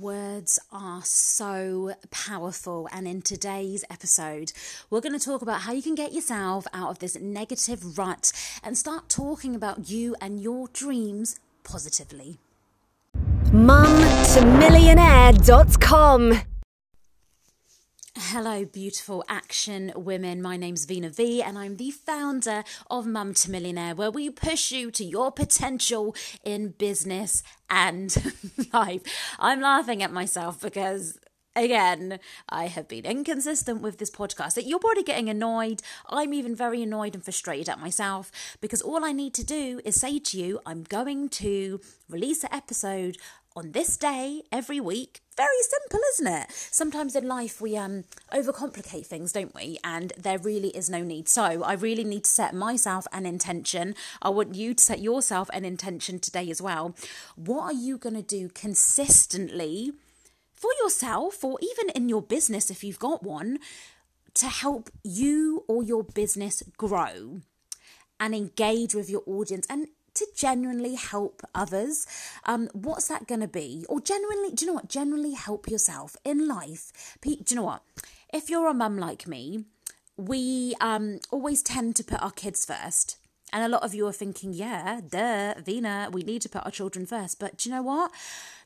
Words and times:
Words 0.00 0.58
are 0.72 1.02
so 1.04 1.92
powerful, 2.10 2.88
and 2.90 3.06
in 3.06 3.20
today's 3.20 3.84
episode, 3.90 4.54
we're 4.88 5.02
going 5.02 5.12
to 5.12 5.22
talk 5.22 5.42
about 5.42 5.60
how 5.62 5.74
you 5.74 5.82
can 5.82 5.94
get 5.94 6.14
yourself 6.14 6.66
out 6.72 6.88
of 6.88 7.00
this 7.00 7.20
negative 7.20 7.98
rut 7.98 8.32
and 8.62 8.78
start 8.78 9.10
talking 9.10 9.54
about 9.54 9.90
you 9.90 10.16
and 10.22 10.40
your 10.40 10.68
dreams 10.68 11.38
positively. 11.64 12.38
Mum 13.52 14.00
to 14.32 14.46
millionaire.com. 14.58 16.32
Hello, 18.16 18.64
beautiful 18.64 19.24
action 19.28 19.92
women. 19.96 20.40
My 20.40 20.56
name's 20.56 20.84
Vina 20.84 21.10
V, 21.10 21.42
and 21.42 21.58
I'm 21.58 21.78
the 21.78 21.90
founder 21.90 22.62
of 22.88 23.08
Mum 23.08 23.34
to 23.34 23.50
Millionaire, 23.50 23.96
where 23.96 24.10
we 24.10 24.30
push 24.30 24.70
you 24.70 24.92
to 24.92 25.04
your 25.04 25.32
potential 25.32 26.14
in 26.44 26.68
business 26.68 27.42
and 27.68 28.16
life. 28.72 29.02
I'm 29.40 29.60
laughing 29.60 30.00
at 30.00 30.12
myself 30.12 30.60
because 30.60 31.18
again, 31.56 32.20
I 32.48 32.66
have 32.66 32.86
been 32.86 33.04
inconsistent 33.04 33.80
with 33.80 33.98
this 33.98 34.10
podcast. 34.12 34.54
That 34.54 34.66
you're 34.66 34.78
probably 34.78 35.02
getting 35.02 35.28
annoyed. 35.28 35.82
I'm 36.08 36.34
even 36.34 36.54
very 36.54 36.82
annoyed 36.82 37.14
and 37.14 37.24
frustrated 37.24 37.68
at 37.68 37.80
myself 37.80 38.30
because 38.60 38.80
all 38.80 39.04
I 39.04 39.10
need 39.10 39.34
to 39.34 39.44
do 39.44 39.80
is 39.84 40.00
say 40.00 40.20
to 40.20 40.38
you, 40.38 40.60
I'm 40.64 40.84
going 40.84 41.30
to 41.30 41.80
release 42.08 42.44
an 42.44 42.50
episode 42.52 43.18
on 43.56 43.70
this 43.72 43.96
day 43.96 44.42
every 44.50 44.80
week. 44.80 45.20
Very 45.36 45.62
simple, 45.62 46.00
isn't 46.14 46.26
it? 46.26 46.50
Sometimes 46.50 47.14
in 47.14 47.28
life 47.28 47.60
we 47.60 47.76
um 47.76 48.04
overcomplicate 48.32 49.06
things, 49.06 49.32
don't 49.32 49.54
we? 49.54 49.78
And 49.84 50.12
there 50.18 50.38
really 50.38 50.68
is 50.70 50.90
no 50.90 51.02
need. 51.02 51.28
So 51.28 51.62
I 51.62 51.74
really 51.74 52.04
need 52.04 52.24
to 52.24 52.30
set 52.30 52.54
myself 52.54 53.06
an 53.12 53.26
intention. 53.26 53.94
I 54.22 54.30
want 54.30 54.54
you 54.54 54.74
to 54.74 54.82
set 54.82 55.00
yourself 55.00 55.48
an 55.52 55.64
intention 55.64 56.18
today 56.18 56.50
as 56.50 56.60
well. 56.60 56.96
What 57.36 57.62
are 57.62 57.72
you 57.72 57.96
going 57.96 58.16
to 58.16 58.22
do 58.22 58.48
consistently 58.48 59.92
for 60.52 60.70
yourself 60.82 61.44
or 61.44 61.58
even 61.60 61.90
in 61.90 62.08
your 62.08 62.22
business 62.22 62.70
if 62.70 62.82
you've 62.82 62.98
got 62.98 63.22
one 63.22 63.58
to 64.34 64.46
help 64.46 64.90
you 65.04 65.64
or 65.68 65.84
your 65.84 66.02
business 66.02 66.62
grow? 66.76 67.40
and 68.20 68.32
engage 68.32 68.94
with 68.94 69.10
your 69.10 69.22
audience 69.26 69.66
and 69.68 69.88
to 70.14 70.26
genuinely 70.36 70.94
help 70.94 71.42
others. 71.54 72.06
Um, 72.44 72.68
what's 72.72 73.08
that 73.08 73.26
going 73.26 73.40
to 73.40 73.48
be? 73.48 73.84
Or 73.88 74.00
genuinely, 74.00 74.52
do 74.52 74.64
you 74.64 74.70
know 74.70 74.74
what? 74.74 74.88
Genuinely 74.88 75.34
help 75.34 75.68
yourself 75.68 76.16
in 76.24 76.48
life. 76.48 77.16
do 77.22 77.36
you 77.48 77.56
know 77.56 77.62
what? 77.62 77.82
If 78.32 78.50
you're 78.50 78.68
a 78.68 78.74
mum 78.74 78.98
like 78.98 79.26
me, 79.26 79.64
we 80.16 80.74
um, 80.80 81.20
always 81.30 81.62
tend 81.62 81.96
to 81.96 82.04
put 82.04 82.22
our 82.22 82.30
kids 82.30 82.64
first. 82.64 83.16
And 83.52 83.62
a 83.62 83.68
lot 83.68 83.84
of 83.84 83.94
you 83.94 84.06
are 84.08 84.12
thinking, 84.12 84.52
yeah, 84.52 85.00
duh, 85.08 85.54
Vina, 85.64 86.08
we 86.12 86.22
need 86.22 86.42
to 86.42 86.48
put 86.48 86.64
our 86.64 86.72
children 86.72 87.06
first. 87.06 87.38
But 87.38 87.58
do 87.58 87.68
you 87.68 87.74
know 87.74 87.82
what? 87.82 88.10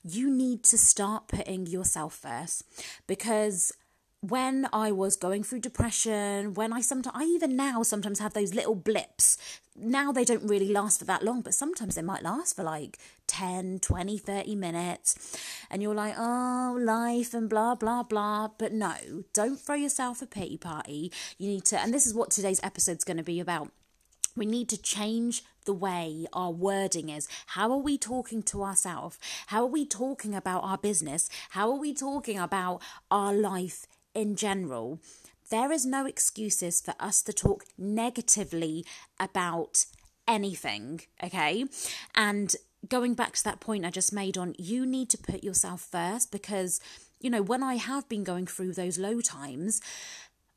You 0.03 0.31
need 0.31 0.65
to 0.65 0.79
start 0.79 1.29
putting 1.29 1.67
yourself 1.67 2.15
first 2.15 2.63
because 3.07 3.73
when 4.21 4.69
I 4.73 4.91
was 4.91 5.15
going 5.15 5.45
through 5.45 5.61
depression, 5.61 6.55
when 6.55 6.73
I 6.73 6.81
sometimes, 6.81 7.17
I 7.17 7.25
even 7.25 7.55
now 7.55 7.83
sometimes 7.85 8.19
have 8.19 8.35
those 8.35 8.55
little 8.55 8.75
blips. 8.75 9.39
Now 9.77 10.11
they 10.11 10.25
don't 10.25 10.43
really 10.43 10.73
last 10.73 10.99
for 10.99 11.05
that 11.05 11.23
long, 11.23 11.41
but 11.41 11.55
sometimes 11.55 11.95
they 11.95 12.03
might 12.03 12.25
last 12.25 12.57
for 12.57 12.65
like 12.65 12.99
10, 13.29 13.79
20, 13.79 14.19
30 14.19 14.57
minutes. 14.57 15.39
And 15.71 15.83
you're 15.83 15.95
like, 15.95 16.15
oh, 16.19 16.77
life 16.81 17.33
and 17.33 17.49
blah, 17.49 17.77
blah, 17.77 18.03
blah. 18.03 18.49
But 18.59 18.73
no, 18.73 18.95
don't 19.33 19.61
throw 19.61 19.77
yourself 19.77 20.21
a 20.21 20.27
pity 20.27 20.57
party. 20.57 21.13
You 21.39 21.49
need 21.49 21.65
to, 21.67 21.79
and 21.79 21.95
this 21.95 22.07
is 22.07 22.15
what 22.15 22.33
today's 22.33 22.61
episode's 22.65 23.05
going 23.05 23.19
to 23.19 23.23
be 23.23 23.39
about. 23.39 23.71
We 24.35 24.47
need 24.47 24.69
to 24.71 24.81
change 24.81 25.43
the 25.65 25.73
way 25.73 26.27
our 26.33 26.51
wording 26.51 27.09
is. 27.09 27.29
How 27.49 27.71
are 27.71 27.79
we 27.79 27.99
talking 27.99 28.43
to 28.45 28.63
ourselves? 28.63 29.19
How 29.49 29.63
are 29.63 29.67
we 29.67 29.85
talking 29.85 30.35
about 30.35 30.65
our 30.65 30.79
business? 30.79 31.29
How 31.51 31.71
are 31.71 31.79
we 31.79 31.93
talking 31.93 32.39
about 32.39 32.81
our 33.11 33.33
life 33.35 33.87
in 34.19 34.35
general, 34.35 35.01
there 35.49 35.71
is 35.71 35.87
no 35.87 36.05
excuses 36.05 36.81
for 36.81 36.93
us 36.99 37.23
to 37.23 37.33
talk 37.33 37.65
negatively 37.79 38.85
about 39.21 39.87
anything, 40.27 41.03
okay? 41.23 41.65
And 42.17 42.57
going 42.89 43.15
back 43.15 43.35
to 43.35 43.45
that 43.45 43.61
point 43.61 43.87
I 43.87 43.91
just 43.91 44.13
made 44.13 44.37
on 44.37 44.57
you 44.59 44.85
need 44.85 45.09
to 45.11 45.19
put 45.19 45.45
yourself 45.45 45.81
first 45.81 46.33
because, 46.33 46.81
you 47.21 47.31
know, 47.31 47.43
when 47.43 47.63
I 47.63 47.77
have 47.77 48.09
been 48.09 48.25
going 48.25 48.49
through 48.49 48.73
those 48.73 48.99
low 48.99 49.21
times, 49.21 49.81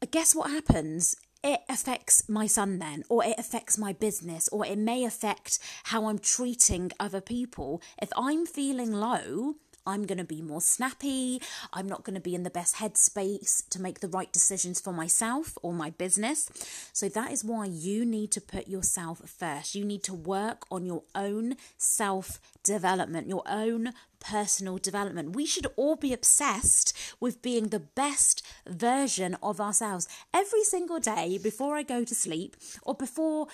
guess 0.09 0.34
what 0.34 0.50
happens? 0.50 1.16
It 1.44 1.62
affects 1.69 2.28
my 2.28 2.47
son 2.47 2.80
then, 2.80 3.03
or 3.09 3.24
it 3.24 3.35
affects 3.38 3.78
my 3.78 3.94
business, 3.94 4.47
or 4.50 4.66
it 4.66 4.78
may 4.78 5.06
affect 5.06 5.59
how 5.85 6.08
I'm 6.08 6.19
treating 6.19 6.91
other 7.00 7.22
people. 7.22 7.80
If 8.02 8.09
I'm 8.18 8.47
feeling 8.47 8.91
low, 8.91 9.56
I'm 9.86 10.06
going 10.06 10.18
to 10.18 10.24
be 10.24 10.42
more 10.42 10.62
snappy. 10.62 11.42
I'm 11.74 11.88
not 11.88 12.03
going 12.03 12.16
to 12.16 12.22
be 12.22 12.36
in 12.36 12.44
the 12.44 12.50
best 12.50 12.75
headspace 12.75 13.68
to 13.69 13.81
make 13.81 14.00
the 14.00 14.08
right 14.08 14.31
decisions 14.31 14.80
for 14.80 14.94
myself 14.94 15.58
or 15.62 15.74
my 15.74 15.90
business. 15.92 16.50
So 16.94 17.09
that 17.09 17.31
is 17.31 17.44
why 17.44 17.66
you 17.66 18.06
need 18.06 18.31
to 18.31 18.41
put 18.41 18.68
yourself 18.68 19.22
first. 19.25 19.75
You 19.75 19.86
need 19.86 20.03
to 20.03 20.14
work 20.14 20.66
on 20.72 20.86
your 20.86 21.03
own 21.16 21.56
self 21.78 22.40
development, 22.64 23.28
your 23.28 23.44
own 23.47 23.94
personal 24.20 24.78
development. 24.78 25.36
We 25.36 25.46
should 25.46 25.68
all 25.75 25.96
be 25.96 26.14
obsessed 26.14 26.96
with 27.20 27.41
being 27.41 27.68
the 27.68 27.80
best 27.80 28.46
version 28.68 29.36
of 29.41 29.59
ourselves 29.59 30.08
every 30.34 30.64
single 30.64 31.00
day 31.00 31.40
before 31.41 31.75
I 31.75 31.84
go 31.84 32.03
to 32.03 32.16
sleep 32.16 32.56
or 32.84 32.96
before 32.96 33.47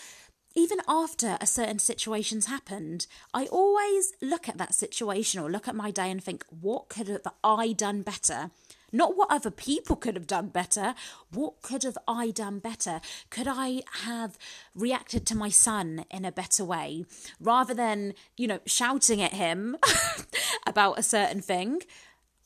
even 0.58 0.80
after 0.88 1.38
a 1.40 1.46
certain 1.46 1.78
situation's 1.78 2.48
happened, 2.48 3.06
I 3.32 3.46
always 3.46 4.14
look 4.24 4.50
at 4.50 4.58
that 4.58 4.74
situation 4.74 5.40
or 5.40 5.52
look 5.52 5.68
at 5.68 5.76
my 5.76 5.92
day 5.92 6.10
and 6.10 6.22
think, 6.22 6.44
what 6.50 6.90
could 6.90 7.08
have 7.10 7.28
I 7.44 7.74
done 7.74 8.02
better? 8.02 8.50
Not 8.92 9.16
what 9.16 9.30
other 9.30 9.52
people 9.52 9.96
could 9.96 10.16
have 10.16 10.26
done 10.26 10.48
better. 10.48 10.96
What 11.32 11.62
could 11.62 11.84
have 11.84 11.98
I 12.08 12.32
done 12.32 12.58
better? 12.58 13.02
Could 13.30 13.48
I 13.48 13.84
have 14.06 14.36
reacted 14.74 15.28
to 15.28 15.38
my 15.38 15.50
son 15.50 16.06
in 16.10 16.26
a 16.26 16.32
better 16.32 16.66
way 16.66 17.06
rather 17.40 17.76
than, 17.76 18.16
you 18.36 18.48
know, 18.48 18.60
shouting 18.66 19.22
at 19.22 19.34
him 19.34 19.78
about 20.66 20.98
a 20.98 21.04
certain 21.04 21.42
thing? 21.42 21.82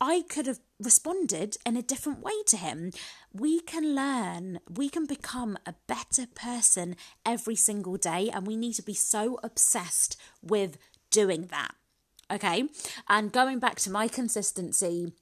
I 0.02 0.24
could 0.28 0.48
have 0.48 0.60
responded 0.80 1.58
in 1.64 1.78
a 1.78 1.84
different 1.84 2.22
way 2.22 2.34
to 2.48 2.58
him. 2.58 2.92
We 3.32 3.62
can 3.62 3.94
learn, 3.94 4.60
we 4.68 4.90
can 4.90 5.06
become 5.06 5.60
a 5.64 5.76
better 5.86 6.26
person 6.26 6.96
every 7.24 7.56
single 7.56 7.98
day, 7.98 8.32
and 8.34 8.48
we 8.48 8.58
need 8.58 8.74
to 8.74 8.82
be 8.82 8.96
so 8.96 9.40
obsessed 9.44 10.20
with 10.42 10.80
doing 11.12 11.48
that. 11.52 11.76
Okay, 12.32 12.68
and 13.08 13.32
going 13.32 13.60
back 13.60 13.76
to 13.82 13.92
my 13.92 14.08
consistency, 14.08 15.14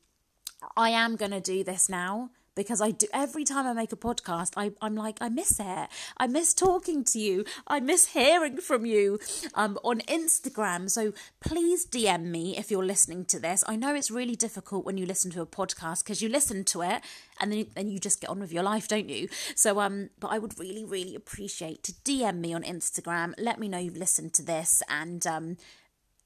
I 0.77 0.91
am 0.91 1.17
going 1.17 1.31
to 1.31 1.41
do 1.41 1.63
this 1.63 1.89
now 1.89 2.29
because 2.59 2.81
I 2.81 2.91
do 2.91 3.07
every 3.13 3.45
time 3.45 3.65
I 3.65 3.71
make 3.71 3.93
a 3.93 3.95
podcast, 3.95 4.51
I, 4.57 4.73
I'm 4.81 4.93
like, 4.93 5.17
I 5.21 5.29
miss 5.29 5.61
it. 5.61 5.89
I 6.17 6.27
miss 6.27 6.53
talking 6.53 7.05
to 7.05 7.17
you. 7.17 7.45
I 7.65 7.79
miss 7.79 8.07
hearing 8.07 8.57
from 8.57 8.85
you 8.85 9.17
um, 9.53 9.79
on 9.81 10.01
Instagram. 10.01 10.89
So 10.89 11.13
please 11.39 11.85
DM 11.85 12.25
me 12.25 12.57
if 12.57 12.69
you're 12.69 12.83
listening 12.85 13.23
to 13.25 13.39
this. 13.39 13.63
I 13.65 13.77
know 13.77 13.95
it's 13.95 14.11
really 14.11 14.35
difficult 14.35 14.83
when 14.85 14.97
you 14.97 15.05
listen 15.05 15.31
to 15.31 15.41
a 15.41 15.45
podcast 15.45 16.03
because 16.03 16.21
you 16.21 16.27
listen 16.27 16.65
to 16.65 16.81
it 16.81 17.01
and 17.39 17.53
then 17.53 17.67
then 17.75 17.87
you 17.87 17.97
just 17.97 18.19
get 18.19 18.29
on 18.29 18.41
with 18.41 18.51
your 18.51 18.63
life, 18.63 18.89
don't 18.89 19.07
you? 19.07 19.29
So 19.55 19.79
um, 19.79 20.09
but 20.19 20.27
I 20.27 20.37
would 20.37 20.59
really 20.59 20.83
really 20.83 21.15
appreciate 21.15 21.81
to 21.83 21.93
DM 21.93 22.39
me 22.39 22.53
on 22.53 22.63
Instagram. 22.63 23.35
Let 23.37 23.57
me 23.57 23.69
know 23.69 23.77
you've 23.77 23.95
listened 23.95 24.33
to 24.33 24.43
this 24.43 24.83
and 24.89 25.25
um, 25.25 25.55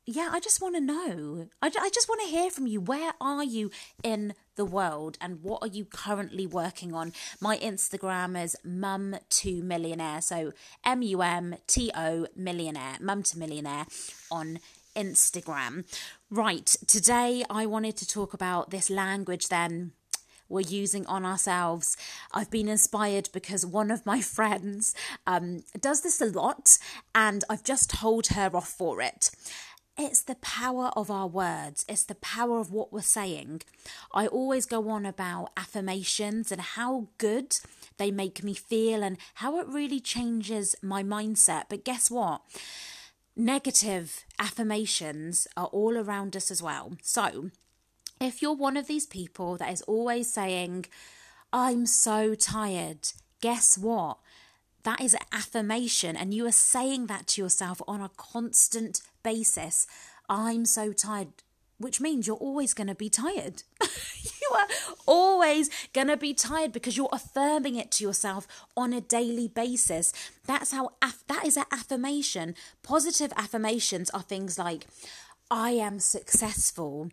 yeah, 0.06 0.30
I 0.32 0.40
just 0.40 0.62
want 0.62 0.76
to 0.76 0.82
know. 0.82 1.48
I, 1.62 1.68
I 1.68 1.90
just 1.94 2.10
want 2.10 2.22
to 2.22 2.28
hear 2.28 2.50
from 2.50 2.68
you. 2.68 2.82
Where 2.82 3.14
are 3.22 3.44
you 3.44 3.72
in 4.04 4.34
the 4.56 4.66
world 4.66 5.18
and 5.22 5.42
what 5.42 5.62
are 5.62 5.68
you 5.68 5.86
currently 5.86 6.46
working 6.46 6.94
on? 6.94 7.14
My 7.40 7.58
Instagram 7.58 8.42
is 8.42 8.56
mum 8.64 9.16
to 9.30 9.64
millionaire. 9.64 10.22
So 10.22 10.54
M 10.86 11.02
U 11.02 11.22
M 11.22 11.56
T 11.68 11.92
O 11.96 12.28
millionaire, 12.36 12.98
mum 13.00 13.24
to 13.24 13.38
millionaire 13.38 13.86
on 14.32 14.60
Instagram. 14.96 15.86
Right, 16.30 16.76
today 16.88 17.44
I 17.50 17.66
wanted 17.66 17.98
to 17.98 18.08
talk 18.08 18.34
about 18.34 18.70
this 18.70 18.90
language 18.90 19.48
then 19.48 19.94
we're 20.50 20.62
using 20.62 21.06
on 21.08 21.26
ourselves. 21.26 21.98
I've 22.32 22.52
been 22.52 22.68
inspired 22.68 23.30
because 23.34 23.66
one 23.66 23.90
of 23.90 24.06
my 24.06 24.22
friends 24.38 24.94
um, 25.26 25.64
does 25.80 26.02
this 26.02 26.22
a 26.22 26.26
lot 26.26 26.78
and 27.16 27.44
I've 27.50 27.64
just 27.64 27.90
told 27.90 28.28
her 28.28 28.52
off 28.54 28.70
for 28.70 29.02
it. 29.02 29.32
It's 29.96 30.24
the 30.24 30.36
power 30.36 30.92
of 30.96 31.12
our 31.12 31.28
words. 31.28 31.86
It's 31.88 32.04
the 32.04 32.16
power 32.16 32.60
of 32.60 32.72
what 32.72 32.92
we're 32.92 33.02
saying. 33.02 33.62
I 34.12 34.26
always 34.26 34.66
go 34.66 34.90
on 34.90 35.06
about 35.06 35.52
affirmations 35.56 36.52
and 36.52 36.62
how 36.62 37.10
good 37.20 37.58
they 37.98 38.10
make 38.10 38.44
me 38.44 38.56
feel 38.56 39.04
and 39.04 39.18
how 39.36 39.60
it 39.60 39.68
really 39.68 40.00
changes 40.00 40.76
my 40.82 41.04
mindset. 41.04 41.66
But 41.70 41.86
guess 41.86 42.10
what? 42.10 42.42
Negative 43.36 44.26
affirmations 44.40 45.48
are 45.56 45.68
all 45.68 45.96
around 45.96 46.36
us 46.36 46.50
as 46.50 46.62
well. 46.62 46.94
So, 47.04 47.52
if 48.20 48.42
you're 48.42 48.54
one 48.56 48.78
of 48.78 48.88
these 48.88 49.06
people 49.06 49.58
that 49.58 49.72
is 49.72 49.82
always 49.84 50.32
saying, 50.32 50.86
I'm 51.52 51.86
so 51.86 52.34
tired, 52.34 53.10
guess 53.42 53.78
what? 53.78 54.18
That 54.84 55.02
is 55.02 55.14
an 55.14 55.22
affirmation, 55.32 56.16
and 56.18 56.34
you 56.34 56.46
are 56.46 56.52
saying 56.52 57.08
that 57.08 57.28
to 57.28 57.42
yourself 57.42 57.82
on 57.88 58.02
a 58.02 58.12
constant 58.18 59.02
basis. 59.24 59.88
I'm 60.30 60.66
so 60.66 60.92
tired. 60.94 61.30
which 61.80 62.00
means 62.00 62.28
you're 62.28 62.38
always 62.38 62.74
going 62.74 62.88
to 62.88 62.96
be 62.96 63.10
tired. 63.10 63.64
you 63.82 64.50
are 64.56 64.68
always 65.06 65.70
going 65.92 66.08
to 66.08 66.16
be 66.16 66.34
tired 66.34 66.72
because 66.72 66.96
you're 66.96 67.10
affirming 67.12 67.76
it 67.76 67.92
to 67.92 68.04
yourself 68.04 68.48
on 68.78 68.94
a 68.94 69.02
daily 69.02 69.48
basis. 69.50 70.14
That's 70.48 70.72
how 70.72 70.92
aff- 71.02 71.26
that 71.28 71.46
is 71.46 71.58
an 71.58 71.66
affirmation. 71.72 72.56
Positive 72.84 73.34
affirmations 73.36 74.10
are 74.12 74.22
things 74.22 74.58
like 74.58 74.86
I 75.52 75.72
am 75.72 76.00
successful. 76.00 77.10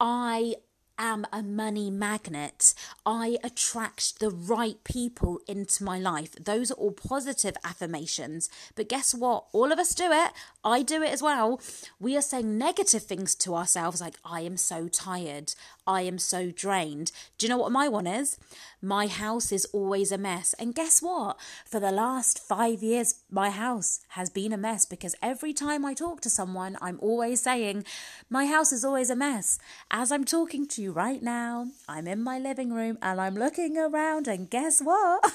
I 0.00 0.54
am 0.98 1.26
a 1.32 1.42
money 1.42 1.90
magnet. 1.90 2.74
I 3.04 3.38
attract 3.42 4.20
the 4.20 4.30
right 4.30 4.82
people 4.84 5.40
into 5.46 5.84
my 5.84 5.98
life. 5.98 6.34
Those 6.34 6.70
are 6.70 6.74
all 6.74 6.92
positive 6.92 7.56
affirmations. 7.64 8.48
But 8.74 8.88
guess 8.88 9.14
what? 9.14 9.46
All 9.52 9.72
of 9.72 9.78
us 9.78 9.94
do 9.94 10.10
it. 10.10 10.32
I 10.64 10.82
do 10.82 11.02
it 11.02 11.12
as 11.12 11.22
well. 11.22 11.60
We 12.00 12.16
are 12.16 12.22
saying 12.22 12.56
negative 12.58 13.02
things 13.02 13.34
to 13.36 13.54
ourselves 13.54 14.00
like, 14.00 14.16
I 14.24 14.40
am 14.42 14.56
so 14.56 14.88
tired. 14.88 15.54
I 15.86 16.02
am 16.02 16.18
so 16.18 16.50
drained. 16.50 17.12
Do 17.38 17.46
you 17.46 17.50
know 17.50 17.58
what 17.58 17.72
my 17.72 17.88
one 17.88 18.06
is? 18.06 18.36
My 18.80 19.06
house 19.06 19.52
is 19.52 19.64
always 19.66 20.12
a 20.12 20.18
mess. 20.18 20.54
And 20.58 20.74
guess 20.74 21.00
what? 21.02 21.38
For 21.66 21.80
the 21.80 21.90
last 21.90 22.38
five 22.38 22.82
years, 22.82 23.22
my 23.30 23.50
house 23.50 24.00
has 24.08 24.30
been 24.30 24.52
a 24.52 24.56
mess 24.56 24.84
because 24.84 25.14
every 25.22 25.52
time 25.52 25.84
I 25.84 25.94
talk 25.94 26.20
to 26.22 26.30
someone, 26.30 26.76
I'm 26.80 26.98
always 27.00 27.42
saying, 27.42 27.84
My 28.28 28.46
house 28.46 28.72
is 28.72 28.84
always 28.84 29.10
a 29.10 29.16
mess. 29.16 29.58
As 29.90 30.12
I'm 30.12 30.24
talking 30.24 30.66
to 30.68 30.82
you 30.82 30.92
right 30.92 31.22
now, 31.22 31.68
I'm 31.88 32.06
in 32.06 32.22
my 32.22 32.38
living 32.38 32.72
room 32.72 32.98
and 33.02 33.20
I'm 33.20 33.34
looking 33.34 33.78
around, 33.78 34.28
and 34.28 34.50
guess 34.50 34.80
what? 34.80 35.32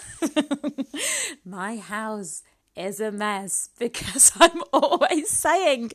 my 1.45 1.77
house 1.77 2.43
is 2.75 2.99
a 2.99 3.11
mess 3.11 3.69
because 3.79 4.31
I'm 4.39 4.63
always 4.71 5.29
saying 5.29 5.91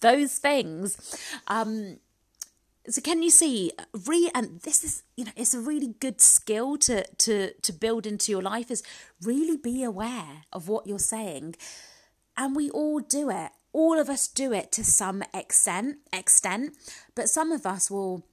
those 0.00 0.34
things. 0.38 1.18
Um, 1.46 1.98
so 2.90 3.00
can 3.02 3.22
you 3.22 3.30
see 3.30 3.72
re 4.06 4.30
and 4.34 4.60
this 4.60 4.82
is 4.82 5.02
you 5.16 5.24
know 5.24 5.32
it's 5.36 5.54
a 5.54 5.60
really 5.60 5.94
good 6.00 6.20
skill 6.20 6.76
to 6.78 7.04
to 7.18 7.52
to 7.54 7.72
build 7.72 8.06
into 8.06 8.32
your 8.32 8.42
life 8.42 8.70
is 8.70 8.82
really 9.22 9.56
be 9.56 9.82
aware 9.82 10.44
of 10.52 10.68
what 10.68 10.86
you're 10.86 10.98
saying. 10.98 11.54
And 12.36 12.54
we 12.54 12.70
all 12.70 13.00
do 13.00 13.30
it. 13.30 13.50
All 13.72 13.98
of 13.98 14.08
us 14.08 14.28
do 14.28 14.52
it 14.52 14.70
to 14.72 14.84
some 14.84 15.22
extent 15.34 15.98
extent 16.12 16.76
but 17.14 17.28
some 17.28 17.52
of 17.52 17.66
us 17.66 17.90
will 17.90 18.24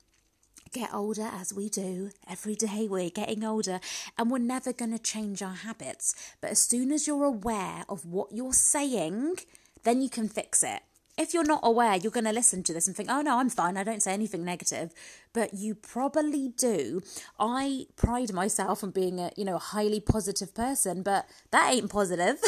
get 0.71 0.93
older 0.93 1.29
as 1.31 1.53
we 1.53 1.69
do. 1.69 2.11
Every 2.29 2.55
day 2.55 2.87
we're 2.89 3.09
getting 3.09 3.43
older 3.43 3.79
and 4.17 4.29
we're 4.29 4.39
never 4.39 4.73
going 4.73 4.91
to 4.91 4.99
change 4.99 5.41
our 5.41 5.55
habits. 5.55 6.15
But 6.41 6.51
as 6.51 6.61
soon 6.61 6.91
as 6.91 7.07
you're 7.07 7.23
aware 7.23 7.85
of 7.89 8.05
what 8.05 8.31
you're 8.31 8.53
saying 8.53 9.37
then 9.83 10.01
you 10.01 10.09
can 10.09 10.27
fix 10.27 10.63
it 10.63 10.81
if 11.17 11.33
you're 11.33 11.45
not 11.45 11.61
aware, 11.63 11.95
you're 11.95 12.11
going 12.11 12.25
to 12.25 12.33
listen 12.33 12.61
to 12.63 12.73
this 12.73 12.87
and 12.87 12.95
think, 12.95 13.09
oh 13.09 13.21
no, 13.21 13.39
I'm 13.39 13.49
fine. 13.49 13.77
I 13.77 13.83
don't 13.83 14.03
say 14.03 14.13
anything 14.13 14.43
negative. 14.43 14.91
But 15.33 15.53
you 15.53 15.75
probably 15.75 16.49
do. 16.49 17.01
I 17.39 17.87
pride 17.95 18.33
myself 18.33 18.83
on 18.83 18.91
being 18.91 19.19
a, 19.19 19.31
you 19.37 19.45
know, 19.45 19.55
a 19.55 19.59
highly 19.59 19.99
positive 19.99 20.53
person, 20.53 21.03
but 21.03 21.25
that 21.51 21.73
ain't 21.73 21.89
positive. 21.89 22.39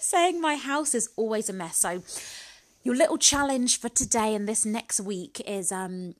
Saying 0.00 0.40
my 0.40 0.56
house 0.56 0.94
is 0.94 1.10
always 1.16 1.48
a 1.48 1.52
mess. 1.52 1.76
So 1.78 2.02
your 2.82 2.96
little 2.96 3.18
challenge 3.18 3.78
for 3.78 3.88
today 3.88 4.34
and 4.34 4.48
this 4.48 4.64
next 4.64 5.00
week 5.00 5.42
is 5.46 5.70
um, 5.70 6.14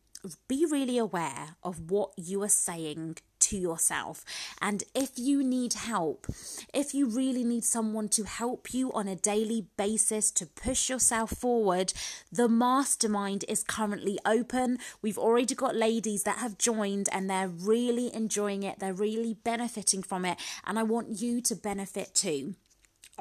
be 0.49 0.67
really 0.71 0.99
aware 0.99 1.57
of 1.63 1.91
what 1.91 2.11
you 2.17 2.43
are 2.43 2.49
saying 2.49 3.17
to 3.53 3.59
yourself. 3.59 4.25
And 4.63 4.83
if 4.95 5.11
you 5.17 5.43
need 5.43 5.75
help, 5.75 6.27
if 6.73 6.95
you 6.95 7.07
really 7.07 7.45
need 7.45 7.65
someone 7.65 8.09
to 8.11 8.25
help 8.25 8.73
you 8.73 8.91
on 8.93 9.07
a 9.07 9.15
daily 9.15 9.67
basis 9.77 10.31
to 10.33 10.47
push 10.47 10.89
yourself 10.89 11.31
forward, 11.33 11.93
the 12.31 12.49
mastermind 12.49 13.45
is 13.49 13.63
currently 13.63 14.19
open. 14.25 14.79
We've 15.03 15.19
already 15.19 15.55
got 15.55 15.77
ladies 15.77 16.23
that 16.23 16.39
have 16.39 16.57
joined 16.57 17.11
and 17.13 17.29
they're 17.29 17.49
really 17.49 18.13
enjoying 18.15 18.63
it, 18.63 18.79
they're 18.79 18.95
really 18.95 19.35
benefiting 19.35 20.03
from 20.03 20.25
it. 20.25 20.39
And 20.67 20.79
I 20.79 20.83
want 20.83 21.21
you 21.21 21.43
to 21.43 21.55
benefit 21.55 22.15
too. 22.15 22.55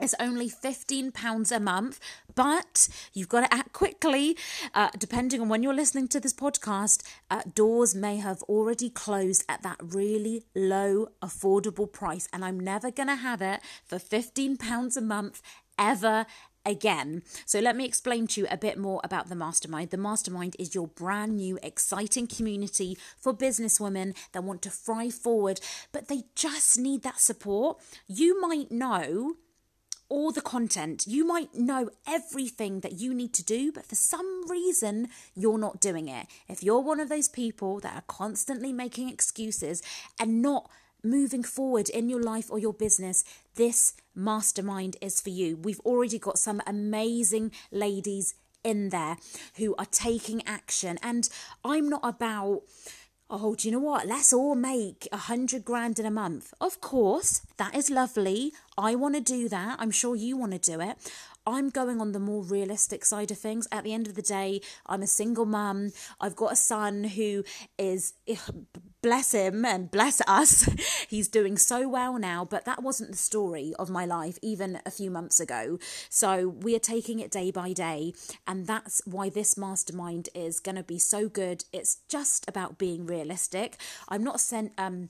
It's 0.02 0.16
only 0.20 0.50
£15 0.50 1.56
a 1.56 1.60
month, 1.60 2.00
but 2.34 2.90
you've 3.14 3.30
got 3.30 3.42
to 3.42 3.54
act 3.54 3.72
quickly. 3.72 4.36
Uh, 4.74 4.90
depending 4.98 5.42
on 5.42 5.48
when 5.48 5.62
you're 5.62 5.76
listening 5.76 6.08
to 6.08 6.20
this 6.20 6.34
podcast, 6.34 7.04
uh, 7.30 7.44
doors 7.54 7.94
may 7.94 8.18
have 8.18 8.42
already 8.44 8.90
closed 8.90 9.46
at 9.48 9.62
that 9.62 9.78
really 9.80 10.44
low, 10.56 11.10
affordable 11.22 11.92
price. 11.92 12.28
And 12.34 12.44
I'm 12.44 12.60
never 12.60 12.90
going 12.90 13.10
to 13.10 13.16
have 13.16 13.44
it 13.44 13.62
for 13.86 13.98
£15 13.98 14.98
a 14.98 15.02
month 15.02 15.44
ever 15.78 16.26
again. 16.66 17.22
So 17.46 17.60
let 17.60 17.76
me 17.76 17.86
explain 17.86 18.26
to 18.28 18.42
you 18.42 18.48
a 18.50 18.58
bit 18.58 18.80
more 18.80 19.02
about 19.04 19.30
the 19.30 19.36
mastermind. 19.36 19.92
The 19.92 19.98
mastermind 19.98 20.56
is 20.58 20.74
your 20.74 20.88
brand 20.88 21.38
new 21.38 21.60
exciting 21.62 22.26
community 22.26 22.98
for 23.20 23.34
businesswomen 23.36 24.16
that 24.32 24.44
want 24.44 24.64
to 24.64 24.72
thrive 24.72 25.14
forward, 25.14 25.60
but 25.92 26.08
they 26.08 26.24
just 26.34 26.80
need 26.80 27.04
that 27.04 27.20
support. 27.20 27.80
You 28.08 28.42
might 28.42 28.72
know 28.72 29.36
all 30.12 30.34
the 30.34 30.42
content. 30.42 31.06
You 31.08 31.26
might 31.26 31.56
know 31.56 31.90
everything 32.06 32.82
that 32.82 33.00
you 33.00 33.14
need 33.14 33.34
to 33.36 33.46
do, 33.46 33.72
but 33.72 33.86
for 33.86 33.96
some 33.96 34.46
reason, 34.50 35.08
you're 35.34 35.58
not 35.58 35.80
doing 35.80 36.10
it. 36.10 36.28
If 36.50 36.62
you're 36.62 36.82
one 36.82 37.00
of 37.00 37.08
those 37.08 37.30
people 37.30 37.80
that 37.80 37.96
are 37.96 38.04
constantly 38.08 38.74
making 38.74 39.08
excuses 39.08 39.82
and 40.20 40.42
not 40.42 40.70
moving 41.02 41.44
forward 41.44 41.88
in 41.88 42.10
your 42.10 42.22
life 42.22 42.52
or 42.52 42.60
your 42.60 42.74
business, 42.74 43.24
this 43.56 43.94
mastermind 44.14 44.98
is 45.02 45.22
for 45.22 45.30
you. 45.30 45.56
We've 45.56 45.80
already 45.80 46.20
got 46.20 46.38
some 46.38 46.62
amazing 46.68 47.54
ladies 47.72 48.36
in 48.66 48.90
there 48.90 49.16
who 49.56 49.74
are 49.78 49.86
taking 49.86 50.46
action, 50.46 51.00
and 51.02 51.30
I'm 51.64 51.88
not 51.88 52.02
about 52.04 52.64
oh, 53.32 53.56
do 53.56 53.68
you 53.68 53.72
know 53.72 53.80
what? 53.80 54.06
Let's 54.06 54.34
all 54.34 54.56
make 54.56 55.08
a 55.12 55.18
hundred 55.18 55.64
grand 55.64 56.00
in 56.00 56.06
a 56.06 56.12
month. 56.12 56.54
Of 56.60 56.82
course, 56.82 57.42
that 57.62 57.76
is 57.76 57.92
lovely. 57.92 58.54
I 58.76 58.96
want 58.96 59.14
to 59.14 59.22
do 59.22 59.48
that. 59.50 59.76
I'm 59.78 59.92
sure 59.92 60.16
you 60.16 60.36
want 60.36 60.52
to 60.54 60.58
do 60.58 60.82
it. 60.82 60.98
I'm 61.46 61.70
going 61.70 62.02
on 62.02 62.12
the 62.12 62.20
more 62.20 62.42
realistic 62.42 63.06
side 63.06 63.30
of 63.30 63.38
things. 63.38 63.68
At 63.72 63.84
the 63.84 63.94
end 63.94 64.08
of 64.08 64.16
the 64.16 64.24
day, 64.24 64.62
I'm 64.88 65.04
a 65.04 65.08
single 65.08 65.46
mum. 65.46 65.92
I've 66.20 66.36
got 66.36 66.54
a 66.54 66.56
son 66.56 67.04
who 67.04 67.44
is, 67.78 68.14
bless 69.04 69.34
him 69.34 69.64
and 69.64 69.92
bless 69.92 70.22
us, 70.28 70.68
he's 71.08 71.28
doing 71.28 71.56
so 71.56 71.88
well 71.88 72.18
now. 72.18 72.46
But 72.46 72.66
that 72.66 72.82
wasn't 72.82 73.12
the 73.12 73.18
story 73.18 73.76
of 73.78 73.92
my 73.92 74.08
life 74.08 74.40
even 74.42 74.80
a 74.84 74.90
few 74.90 75.12
months 75.12 75.40
ago. 75.40 75.78
So 76.10 76.48
we 76.48 76.76
are 76.76 76.80
taking 76.80 77.20
it 77.20 77.30
day 77.30 77.52
by 77.52 77.74
day. 77.74 78.14
And 78.48 78.66
that's 78.66 79.04
why 79.06 79.30
this 79.30 79.56
mastermind 79.56 80.30
is 80.34 80.60
going 80.60 80.78
to 80.78 80.84
be 80.84 80.98
so 80.98 81.30
good. 81.30 81.66
It's 81.72 81.98
just 82.10 82.44
about 82.48 82.80
being 82.80 83.06
realistic. 83.06 83.78
I'm 84.10 84.24
not 84.24 84.40
sent, 84.40 84.72
um, 84.80 85.10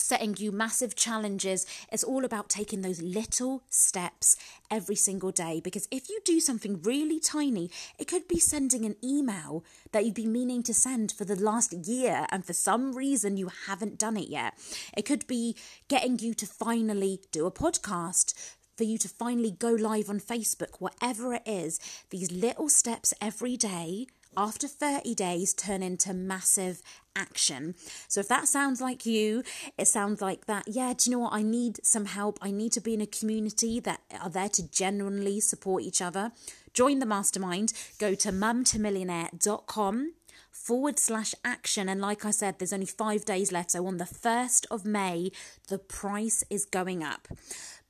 setting 0.00 0.34
you 0.38 0.52
massive 0.52 0.94
challenges. 0.94 1.66
It's 1.90 2.04
all 2.04 2.24
about 2.24 2.48
taking 2.48 2.82
those 2.82 3.02
little 3.02 3.62
steps 3.68 4.36
every 4.70 4.94
single 4.94 5.30
day. 5.30 5.60
Because 5.62 5.88
if 5.90 6.08
you 6.08 6.20
do 6.24 6.40
something 6.40 6.80
really 6.82 7.20
tiny, 7.20 7.70
it 7.98 8.08
could 8.08 8.28
be 8.28 8.38
sending 8.38 8.84
an 8.84 8.96
email 9.02 9.64
that 9.92 10.04
you've 10.04 10.14
been 10.14 10.32
meaning 10.32 10.62
to 10.64 10.74
send 10.74 11.12
for 11.12 11.24
the 11.24 11.36
last 11.36 11.72
year, 11.72 12.26
and 12.30 12.44
for 12.44 12.52
some 12.52 12.92
reason 12.92 13.36
you 13.36 13.50
haven't 13.66 13.98
done 13.98 14.16
it 14.16 14.28
yet. 14.28 14.54
It 14.96 15.02
could 15.02 15.26
be 15.26 15.56
getting 15.88 16.18
you 16.18 16.34
to 16.34 16.46
finally 16.46 17.20
do 17.32 17.46
a 17.46 17.52
podcast. 17.52 18.34
For 18.76 18.84
you 18.84 18.96
to 18.98 19.08
finally 19.08 19.50
go 19.50 19.72
live 19.72 20.08
on 20.08 20.20
Facebook, 20.20 20.76
whatever 20.78 21.34
it 21.34 21.42
is, 21.44 21.80
these 22.10 22.30
little 22.30 22.68
steps 22.68 23.12
every 23.20 23.56
day 23.56 24.06
after 24.38 24.68
30 24.68 25.16
days 25.16 25.52
turn 25.52 25.82
into 25.82 26.14
massive 26.14 26.80
action. 27.16 27.74
So 28.06 28.20
if 28.20 28.28
that 28.28 28.46
sounds 28.46 28.80
like 28.80 29.04
you, 29.04 29.42
it 29.76 29.88
sounds 29.88 30.22
like 30.22 30.46
that, 30.46 30.68
yeah, 30.68 30.94
do 30.96 31.10
you 31.10 31.16
know 31.16 31.24
what? 31.24 31.32
I 31.32 31.42
need 31.42 31.84
some 31.84 32.04
help. 32.04 32.38
I 32.40 32.52
need 32.52 32.70
to 32.72 32.80
be 32.80 32.94
in 32.94 33.00
a 33.00 33.06
community 33.06 33.80
that 33.80 34.00
are 34.22 34.30
there 34.30 34.48
to 34.50 34.70
genuinely 34.70 35.40
support 35.40 35.82
each 35.82 36.00
other. 36.00 36.30
Join 36.72 37.00
the 37.00 37.06
mastermind. 37.06 37.72
Go 37.98 38.14
to 38.14 38.30
mumtomillionaire.com 38.30 40.12
forward 40.52 40.98
slash 41.00 41.34
action. 41.44 41.88
And 41.88 42.00
like 42.00 42.24
I 42.24 42.30
said, 42.30 42.58
there's 42.58 42.72
only 42.72 42.86
five 42.86 43.24
days 43.24 43.50
left. 43.50 43.72
So 43.72 43.84
on 43.88 43.96
the 43.96 44.04
1st 44.04 44.66
of 44.70 44.84
May, 44.84 45.32
the 45.66 45.78
price 45.78 46.44
is 46.48 46.64
going 46.64 47.02
up 47.02 47.26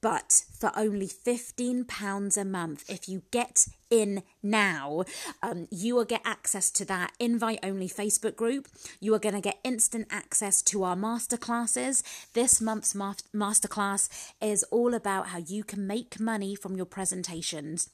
but 0.01 0.45
for 0.59 0.71
only 0.77 1.09
£15 1.09 2.37
a 2.37 2.45
month. 2.45 2.89
If 2.89 3.09
you 3.09 3.23
get 3.31 3.67
in 3.91 4.23
now, 4.43 5.05
um, 5.43 5.67
you 5.71 5.95
will 5.95 6.05
get 6.05 6.23
access 6.25 6.71
to 6.73 6.85
that 6.87 7.13
invite 7.19 7.61
only 7.63 7.89
Facebook 7.89 8.37
group. 8.37 8.69
You 9.01 9.15
are 9.15 9.19
going 9.19 9.35
to 9.35 9.41
get 9.41 9.59
instant 9.65 10.09
access 10.11 10.63
to 10.63 10.85
our 10.85 10.97
masterclasses. 10.97 12.03
This 12.35 12.61
month's 12.61 12.95
ma- 12.95 13.15
masterclass 13.35 14.09
is 14.41 14.65
all 14.65 14.95
about 14.95 15.29
how 15.29 15.39
you 15.39 15.65
can 15.65 15.87
make 15.87 16.21
money 16.21 16.55
from 16.55 16.77
your 16.77 16.87
presentations. 16.87 17.91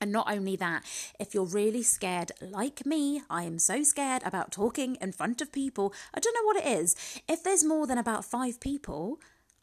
And 0.00 0.10
not 0.10 0.32
only 0.32 0.56
that, 0.56 0.82
if 1.18 1.34
you're 1.34 1.44
really 1.44 1.82
scared, 1.82 2.32
like 2.40 2.86
me, 2.86 3.22
I 3.28 3.42
am 3.42 3.58
so 3.58 3.82
scared 3.82 4.22
about 4.24 4.50
talking 4.50 4.96
in 5.00 5.12
front 5.12 5.42
of 5.42 5.52
people. 5.52 5.92
I 6.14 6.20
don't 6.20 6.34
know 6.34 6.44
what 6.44 6.56
it 6.56 6.66
is. 6.66 6.96
If 7.28 7.42
there's 7.42 7.62
more 7.62 7.86
than 7.86 7.98
about 7.98 8.24
five 8.24 8.60
people, 8.60 9.20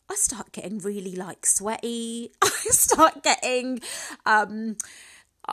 I 0.10 0.16
start 0.16 0.52
getting 0.52 0.78
really 0.78 1.16
like 1.16 1.46
sweaty. 1.46 2.32
I 2.44 2.50
start 2.70 3.24
getting 3.24 3.82
um 4.26 4.78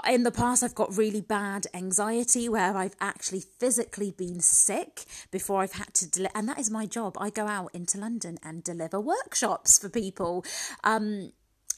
in 0.09 0.25
the 0.25 0.31
past, 0.31 0.63
I've 0.63 0.75
got 0.75 0.97
really 0.97 1.21
bad 1.21 1.67
anxiety 1.73 2.49
where 2.49 2.77
I've 2.77 2.97
actually 3.01 3.43
physically 3.61 4.11
been 4.11 4.41
sick 4.41 5.05
before 5.31 5.63
I've 5.63 5.73
had 5.73 5.95
to 5.95 6.11
deliver. 6.11 6.37
And 6.37 6.49
that 6.49 6.59
is 6.59 6.71
my 6.71 6.87
job. 6.87 7.17
I 7.21 7.31
go 7.31 7.47
out 7.47 7.71
into 7.75 7.99
London 7.99 8.39
and 8.43 8.65
deliver 8.65 9.01
workshops 9.01 9.79
for 9.79 9.89
people. 9.89 10.45
Um, 10.83 11.33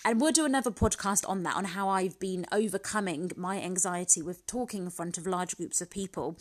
and 0.04 0.20
we'll 0.20 0.32
do 0.32 0.44
another 0.44 0.70
podcast 0.70 1.28
on 1.28 1.42
that 1.42 1.56
on 1.56 1.64
how 1.64 1.88
I've 1.88 2.18
been 2.18 2.46
overcoming 2.52 3.32
my 3.36 3.60
anxiety 3.60 4.22
with 4.22 4.46
talking 4.46 4.84
in 4.84 4.90
front 4.90 5.18
of 5.18 5.26
large 5.26 5.56
groups 5.56 5.80
of 5.80 5.90
people 5.90 6.36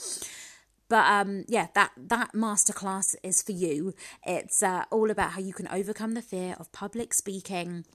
but 0.87 1.05
um 1.07 1.45
yeah 1.47 1.67
that 1.73 1.91
that 1.97 2.33
masterclass 2.33 3.15
is 3.23 3.41
for 3.41 3.53
you 3.53 3.93
it's 4.25 4.61
uh, 4.61 4.83
all 4.91 5.09
about 5.09 5.31
how 5.31 5.39
you 5.39 5.53
can 5.53 5.67
overcome 5.69 6.13
the 6.13 6.21
fear 6.21 6.55
of 6.59 6.71
public 6.71 7.13
speaking 7.13 7.85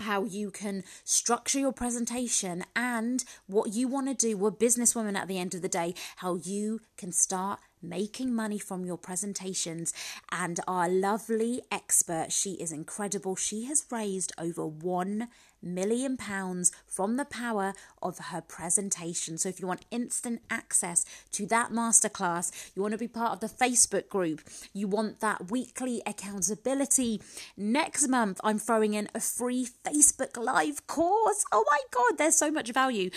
how 0.00 0.24
you 0.24 0.50
can 0.50 0.84
structure 1.04 1.58
your 1.58 1.72
presentation 1.72 2.64
and 2.74 3.24
what 3.46 3.72
you 3.72 3.88
want 3.88 4.08
to 4.08 4.14
do. 4.14 4.36
We're 4.36 4.50
businesswomen 4.50 5.16
at 5.16 5.28
the 5.28 5.38
end 5.38 5.54
of 5.54 5.62
the 5.62 5.68
day, 5.68 5.94
how 6.16 6.36
you 6.36 6.80
can 6.96 7.12
start 7.12 7.60
making 7.82 8.34
money 8.34 8.58
from 8.58 8.84
your 8.84 8.98
presentations. 8.98 9.92
And 10.30 10.60
our 10.66 10.88
lovely 10.88 11.62
expert, 11.70 12.32
she 12.32 12.52
is 12.52 12.72
incredible. 12.72 13.36
She 13.36 13.64
has 13.64 13.86
raised 13.90 14.32
over 14.38 14.66
one 14.66 15.28
million 15.62 16.16
pounds 16.16 16.72
from 16.86 17.16
the 17.16 17.24
power 17.24 17.74
of 18.02 18.18
her 18.18 18.40
presentation. 18.40 19.38
So 19.38 19.48
if 19.48 19.60
you 19.60 19.66
want 19.66 19.84
instant 19.90 20.42
access 20.50 21.04
to 21.32 21.46
that 21.46 21.70
masterclass, 21.70 22.70
you 22.74 22.82
want 22.82 22.92
to 22.92 22.98
be 22.98 23.08
part 23.08 23.32
of 23.32 23.40
the 23.40 23.48
Facebook 23.48 24.08
group, 24.08 24.40
you 24.72 24.88
want 24.88 25.20
that 25.20 25.50
weekly 25.50 26.02
accountability. 26.06 27.20
Next 27.56 28.08
month, 28.08 28.40
I'm 28.42 28.58
throwing 28.58 28.94
in 28.94 29.08
a 29.14 29.20
free 29.20 29.68
Facebook 29.84 30.36
Live 30.42 30.86
course. 30.86 31.44
Oh 31.52 31.64
my 31.70 31.80
God, 31.90 32.18
there's 32.18 32.36
so 32.36 32.50
much 32.50 32.72
value. 32.72 33.10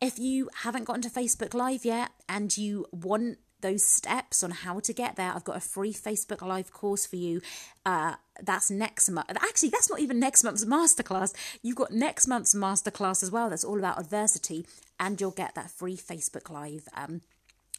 If 0.00 0.18
you 0.18 0.48
haven't 0.62 0.84
gotten 0.84 1.02
to 1.02 1.10
Facebook 1.10 1.54
Live 1.54 1.84
yet 1.84 2.10
and 2.28 2.56
you 2.56 2.86
want 2.92 3.38
those 3.60 3.84
steps 3.84 4.42
on 4.42 4.50
how 4.50 4.80
to 4.80 4.92
get 4.92 5.16
there, 5.16 5.32
I've 5.34 5.44
got 5.44 5.56
a 5.56 5.60
free 5.60 5.92
Facebook 5.92 6.46
Live 6.46 6.72
course 6.72 7.06
for 7.06 7.16
you. 7.16 7.40
Uh, 7.84 8.14
that's 8.42 8.70
next 8.70 9.10
month. 9.10 9.30
Actually, 9.30 9.70
that's 9.70 9.90
not 9.90 10.00
even 10.00 10.20
next 10.20 10.44
month's 10.44 10.64
masterclass. 10.64 11.34
You've 11.62 11.76
got 11.76 11.90
next 11.90 12.26
month's 12.26 12.54
masterclass 12.54 13.22
as 13.22 13.30
well. 13.30 13.50
That's 13.50 13.64
all 13.64 13.78
about 13.78 13.98
adversity, 13.98 14.66
and 15.00 15.20
you'll 15.20 15.30
get 15.30 15.54
that 15.54 15.70
free 15.70 15.96
Facebook 15.96 16.50
Live. 16.50 16.88
Um, 16.94 17.22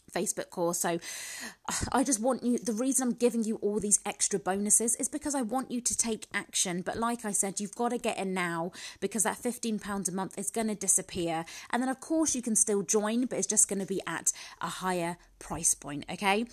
Facebook 0.09 0.49
course. 0.49 0.79
So 0.79 0.99
I 1.91 2.03
just 2.03 2.19
want 2.19 2.43
you, 2.43 2.57
the 2.57 2.73
reason 2.73 3.07
I'm 3.07 3.13
giving 3.13 3.43
you 3.43 3.55
all 3.57 3.79
these 3.79 3.99
extra 4.05 4.39
bonuses 4.39 4.95
is 4.95 5.09
because 5.09 5.35
I 5.35 5.41
want 5.41 5.71
you 5.71 5.81
to 5.81 5.97
take 5.97 6.27
action. 6.33 6.81
But 6.81 6.97
like 6.97 7.25
I 7.25 7.31
said, 7.31 7.59
you've 7.59 7.75
got 7.75 7.89
to 7.89 7.97
get 7.97 8.17
in 8.17 8.33
now 8.33 8.71
because 8.99 9.23
that 9.23 9.37
£15 9.37 10.07
a 10.07 10.11
month 10.11 10.37
is 10.37 10.51
going 10.51 10.67
to 10.67 10.75
disappear. 10.75 11.45
And 11.69 11.81
then, 11.81 11.89
of 11.89 11.99
course, 11.99 12.35
you 12.35 12.41
can 12.41 12.55
still 12.55 12.81
join, 12.81 13.25
but 13.25 13.37
it's 13.37 13.47
just 13.47 13.67
going 13.67 13.79
to 13.79 13.85
be 13.85 14.01
at 14.07 14.31
a 14.61 14.67
higher 14.67 15.17
price 15.39 15.73
point. 15.73 16.05
Okay. 16.11 16.45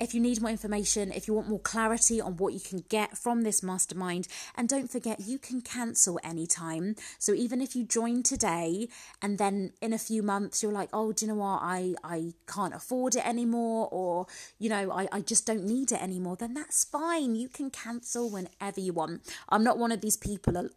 If 0.00 0.12
you 0.12 0.20
need 0.20 0.40
more 0.40 0.50
information, 0.50 1.12
if 1.12 1.28
you 1.28 1.34
want 1.34 1.48
more 1.48 1.60
clarity 1.60 2.20
on 2.20 2.36
what 2.36 2.52
you 2.52 2.60
can 2.60 2.84
get 2.88 3.16
from 3.16 3.42
this 3.42 3.62
mastermind, 3.62 4.26
and 4.56 4.68
don't 4.68 4.90
forget, 4.90 5.20
you 5.20 5.38
can 5.38 5.60
cancel 5.60 6.18
anytime. 6.24 6.96
So 7.18 7.32
even 7.32 7.60
if 7.60 7.76
you 7.76 7.84
join 7.84 8.22
today 8.22 8.88
and 9.22 9.38
then 9.38 9.72
in 9.80 9.92
a 9.92 9.98
few 9.98 10.22
months 10.22 10.62
you're 10.62 10.72
like, 10.72 10.90
oh, 10.92 11.12
do 11.12 11.24
you 11.24 11.32
know 11.32 11.38
what? 11.38 11.60
I, 11.62 11.94
I 12.02 12.32
can't 12.46 12.74
afford 12.74 13.14
it 13.14 13.26
anymore, 13.26 13.88
or, 13.92 14.26
you 14.58 14.68
know, 14.68 14.90
I, 14.90 15.08
I 15.12 15.20
just 15.20 15.46
don't 15.46 15.64
need 15.64 15.92
it 15.92 16.02
anymore, 16.02 16.36
then 16.36 16.54
that's 16.54 16.84
fine. 16.84 17.34
You 17.34 17.48
can 17.48 17.70
cancel 17.70 18.28
whenever 18.30 18.80
you 18.80 18.92
want. 18.92 19.22
I'm 19.48 19.64
not 19.64 19.78
one 19.78 19.92
of 19.92 20.00
these 20.00 20.16
people 20.16 20.70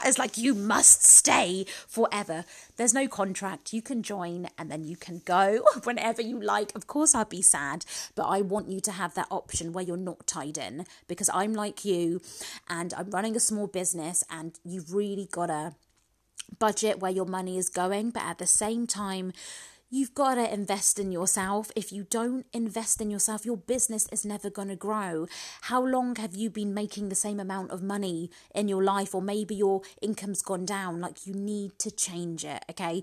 that 0.00 0.08
is 0.08 0.18
like, 0.18 0.38
you 0.38 0.54
must 0.54 1.04
stay 1.04 1.66
forever. 1.86 2.44
There's 2.76 2.94
no 2.94 3.06
contract. 3.06 3.72
You 3.72 3.82
can 3.82 4.02
join 4.02 4.48
and 4.58 4.70
then 4.70 4.84
you 4.84 4.96
can 4.96 5.22
go 5.24 5.62
whenever 5.84 6.22
you 6.22 6.40
like. 6.40 6.74
Of 6.74 6.86
course, 6.86 7.14
I'd 7.14 7.28
be 7.28 7.42
sad, 7.42 7.84
but 8.14 8.24
I 8.24 8.40
want 8.40 8.68
you 8.70 8.80
to 8.80 8.92
have 8.92 9.14
that 9.14 9.28
option 9.30 9.72
where 9.72 9.84
you're 9.84 9.96
not 9.96 10.26
tied 10.26 10.58
in 10.58 10.86
because 11.06 11.30
I'm 11.32 11.52
like 11.52 11.84
you 11.84 12.20
and 12.68 12.94
I'm 12.94 13.10
running 13.10 13.36
a 13.36 13.40
small 13.40 13.66
business 13.66 14.24
and 14.30 14.58
you've 14.64 14.94
really 14.94 15.28
got 15.30 15.46
to 15.46 15.74
budget 16.58 16.98
where 16.98 17.12
your 17.12 17.26
money 17.26 17.58
is 17.58 17.68
going, 17.68 18.10
but 18.10 18.22
at 18.22 18.38
the 18.38 18.46
same 18.46 18.86
time, 18.86 19.32
You've 19.92 20.14
got 20.14 20.36
to 20.36 20.52
invest 20.52 21.00
in 21.00 21.10
yourself. 21.10 21.72
If 21.74 21.90
you 21.90 22.04
don't 22.04 22.46
invest 22.52 23.00
in 23.00 23.10
yourself, 23.10 23.44
your 23.44 23.56
business 23.56 24.06
is 24.12 24.24
never 24.24 24.48
going 24.48 24.68
to 24.68 24.76
grow. 24.76 25.26
How 25.62 25.84
long 25.84 26.14
have 26.14 26.36
you 26.36 26.48
been 26.48 26.72
making 26.72 27.08
the 27.08 27.16
same 27.16 27.40
amount 27.40 27.72
of 27.72 27.82
money 27.82 28.30
in 28.54 28.68
your 28.68 28.84
life, 28.84 29.16
or 29.16 29.20
maybe 29.20 29.56
your 29.56 29.82
income's 30.00 30.42
gone 30.42 30.64
down? 30.64 31.00
Like, 31.00 31.26
you 31.26 31.34
need 31.34 31.76
to 31.80 31.90
change 31.90 32.44
it, 32.44 32.64
okay? 32.70 33.02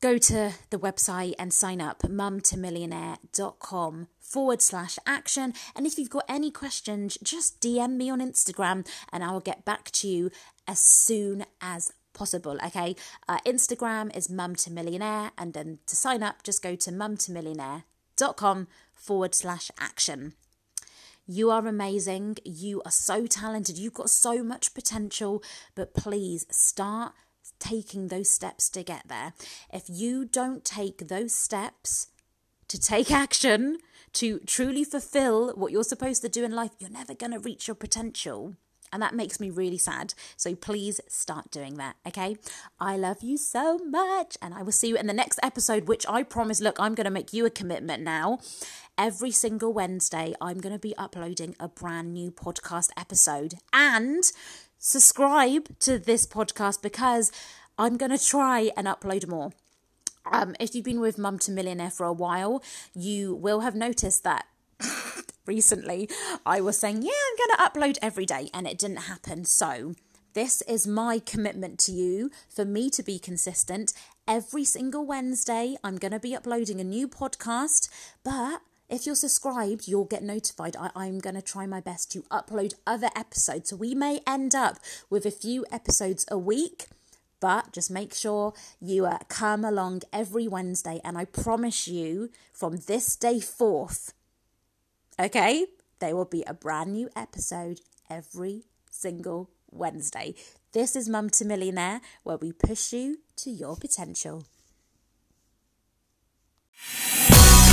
Go 0.00 0.18
to 0.18 0.52
the 0.70 0.78
website 0.78 1.34
and 1.38 1.52
sign 1.52 1.80
up 1.80 2.02
mumtomillionaire.com 2.02 4.08
forward 4.18 4.62
slash 4.62 4.98
action. 5.06 5.54
And 5.76 5.86
if 5.86 5.96
you've 5.96 6.10
got 6.10 6.24
any 6.28 6.50
questions, 6.50 7.18
just 7.22 7.60
DM 7.60 7.96
me 7.96 8.10
on 8.10 8.20
Instagram 8.20 8.84
and 9.12 9.22
I 9.22 9.30
will 9.30 9.40
get 9.40 9.64
back 9.64 9.92
to 9.92 10.08
you 10.08 10.32
as 10.66 10.80
soon 10.80 11.44
as 11.60 11.92
possible. 12.12 12.58
Okay. 12.66 12.96
Uh, 13.28 13.38
Instagram 13.46 14.14
is 14.16 14.30
mum 14.30 14.54
to 14.56 14.70
millionaire. 14.70 15.32
And 15.38 15.54
then 15.54 15.78
to 15.86 15.96
sign 15.96 16.22
up, 16.22 16.42
just 16.42 16.62
go 16.62 16.74
to 16.76 16.92
mum 16.92 17.16
to 17.18 17.32
mumtomillionaire.com 17.32 18.68
forward 18.94 19.34
slash 19.34 19.70
action. 19.78 20.34
You 21.26 21.50
are 21.50 21.66
amazing. 21.66 22.38
You 22.44 22.82
are 22.84 22.90
so 22.90 23.26
talented. 23.26 23.78
You've 23.78 23.94
got 23.94 24.10
so 24.10 24.42
much 24.42 24.74
potential. 24.74 25.42
But 25.74 25.94
please 25.94 26.46
start 26.50 27.12
taking 27.58 28.08
those 28.08 28.30
steps 28.30 28.68
to 28.70 28.82
get 28.82 29.08
there. 29.08 29.34
If 29.72 29.84
you 29.88 30.24
don't 30.24 30.64
take 30.64 31.08
those 31.08 31.34
steps 31.34 32.08
to 32.68 32.80
take 32.80 33.10
action, 33.24 33.78
to 34.14 34.40
truly 34.40 34.84
fulfill 34.84 35.52
what 35.52 35.72
you're 35.72 35.84
supposed 35.84 36.22
to 36.22 36.28
do 36.28 36.44
in 36.44 36.52
life, 36.52 36.72
you're 36.78 36.90
never 36.90 37.14
going 37.14 37.32
to 37.32 37.38
reach 37.38 37.68
your 37.68 37.74
potential. 37.74 38.56
And 38.92 39.02
that 39.02 39.14
makes 39.14 39.40
me 39.40 39.50
really 39.50 39.78
sad. 39.78 40.14
So 40.36 40.54
please 40.54 41.00
start 41.08 41.50
doing 41.50 41.74
that, 41.74 41.96
okay? 42.06 42.36
I 42.78 42.96
love 42.96 43.22
you 43.22 43.36
so 43.36 43.78
much. 43.78 44.36
And 44.42 44.54
I 44.54 44.62
will 44.62 44.72
see 44.72 44.88
you 44.88 44.96
in 44.96 45.06
the 45.06 45.12
next 45.12 45.38
episode, 45.42 45.86
which 45.86 46.06
I 46.08 46.22
promise, 46.22 46.60
look, 46.60 46.78
I'm 46.80 46.94
going 46.94 47.04
to 47.04 47.10
make 47.10 47.32
you 47.32 47.46
a 47.46 47.50
commitment 47.50 48.02
now. 48.02 48.40
Every 48.98 49.30
single 49.30 49.72
Wednesday, 49.72 50.34
I'm 50.40 50.58
going 50.58 50.74
to 50.74 50.78
be 50.78 50.96
uploading 50.96 51.54
a 51.58 51.68
brand 51.68 52.12
new 52.12 52.30
podcast 52.30 52.90
episode. 52.96 53.54
And 53.72 54.24
subscribe 54.78 55.78
to 55.80 55.98
this 55.98 56.26
podcast 56.26 56.82
because 56.82 57.30
I'm 57.78 57.96
going 57.96 58.16
to 58.16 58.22
try 58.22 58.70
and 58.76 58.86
upload 58.86 59.28
more. 59.28 59.52
Um, 60.30 60.54
if 60.60 60.74
you've 60.74 60.84
been 60.84 61.00
with 61.00 61.18
Mum 61.18 61.38
to 61.40 61.50
Millionaire 61.50 61.90
for 61.90 62.04
a 62.04 62.12
while, 62.12 62.62
you 62.94 63.34
will 63.34 63.60
have 63.60 63.74
noticed 63.74 64.24
that 64.24 64.46
recently 65.46 66.08
I 66.44 66.60
was 66.60 66.78
saying, 66.78 67.02
yeah, 67.02 67.10
I'm 67.10 67.36
going 67.36 67.56
to 67.56 67.80
upload 67.80 67.98
every 68.02 68.26
day, 68.26 68.50
and 68.52 68.66
it 68.66 68.78
didn't 68.78 69.08
happen. 69.08 69.44
So, 69.44 69.94
this 70.32 70.62
is 70.62 70.86
my 70.86 71.18
commitment 71.18 71.80
to 71.80 71.92
you 71.92 72.30
for 72.48 72.64
me 72.64 72.88
to 72.90 73.02
be 73.02 73.18
consistent. 73.18 73.92
Every 74.28 74.64
single 74.64 75.04
Wednesday, 75.04 75.76
I'm 75.82 75.96
going 75.96 76.12
to 76.12 76.20
be 76.20 76.36
uploading 76.36 76.80
a 76.80 76.84
new 76.84 77.08
podcast, 77.08 77.88
but 78.22 78.60
if 78.88 79.06
you're 79.06 79.14
subscribed, 79.14 79.86
you'll 79.86 80.04
get 80.04 80.22
notified. 80.22 80.76
I, 80.76 81.06
am 81.06 81.20
going 81.20 81.36
to 81.36 81.42
try 81.42 81.64
my 81.66 81.80
best 81.80 82.10
to 82.12 82.22
upload 82.22 82.74
other 82.86 83.08
episodes. 83.16 83.70
So 83.70 83.76
we 83.76 83.94
may 83.94 84.20
end 84.26 84.54
up 84.54 84.78
with 85.08 85.24
a 85.24 85.30
few 85.30 85.64
episodes 85.70 86.26
a 86.28 86.36
week, 86.36 86.86
but 87.40 87.72
just 87.72 87.90
make 87.90 88.14
sure 88.14 88.52
you 88.80 89.06
uh, 89.06 89.18
come 89.28 89.64
along 89.64 90.02
every 90.12 90.48
Wednesday. 90.48 91.00
And 91.04 91.16
I 91.16 91.24
promise 91.24 91.86
you, 91.86 92.30
from 92.52 92.78
this 92.86 93.14
day 93.14 93.38
forth, 93.38 94.12
okay, 95.20 95.66
there 95.98 96.16
will 96.16 96.24
be 96.24 96.42
a 96.46 96.54
brand 96.54 96.92
new 96.92 97.08
episode 97.14 97.80
every 98.08 98.64
single 98.90 99.50
Wednesday. 99.70 100.34
This 100.72 100.96
is 100.96 101.08
Mum 101.08 101.30
to 101.30 101.44
Millionaire, 101.44 102.00
where 102.22 102.36
we 102.36 102.52
push 102.52 102.92
you 102.92 103.18
to 103.36 103.50
your 103.50 103.76
potential 103.76 104.44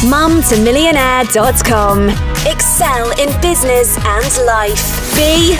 mumtomillionaire.com. 0.01 2.09
Excel 2.45 3.11
in 3.19 3.41
business 3.41 3.97
and 3.97 4.45
life. 4.45 5.15
Be 5.15 5.57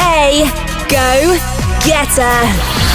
a 0.00 0.48
go 0.88 1.36
getter. 1.84 2.89